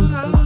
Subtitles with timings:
[0.00, 0.37] ah.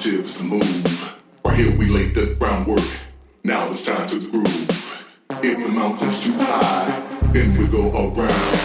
[0.00, 1.20] positives to move.
[1.44, 2.80] Right here we laid the groundwork.
[3.44, 5.06] Now it's time to groove.
[5.42, 8.59] If the mountain's too high, then we we'll go around.